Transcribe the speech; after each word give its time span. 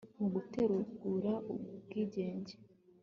mu 0.19 0.27
gutegura 0.33 1.33
ubwigenge 1.53 2.53